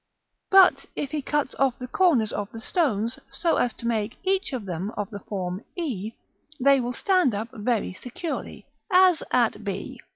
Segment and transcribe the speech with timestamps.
[0.49, 4.51] But if he cuts off the corners of the stones, so as to make each
[4.51, 6.13] of them of the form e,
[6.59, 9.99] they will stand up very securely, as at B.